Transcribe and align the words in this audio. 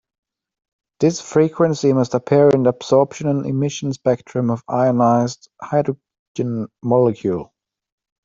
This 0.99 1.21
frequency 1.21 1.93
must 1.93 2.15
appear 2.15 2.49
in 2.49 2.63
the 2.63 2.69
absorption 2.71 3.27
and 3.27 3.45
emission 3.45 3.93
spectrum 3.93 4.49
of 4.49 4.63
ionized 4.67 5.47
hydrogen 5.61 6.69
molecule. 6.81 7.53